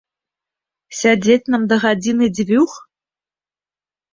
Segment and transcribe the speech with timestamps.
[0.99, 2.71] Сядзець нам да гадзіны-дзвюх?